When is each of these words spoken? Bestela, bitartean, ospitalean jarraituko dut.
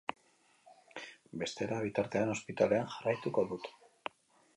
Bestela, 1.41 1.77
bitartean, 1.83 2.31
ospitalean 2.37 2.89
jarraituko 2.95 3.45
dut. 3.53 3.71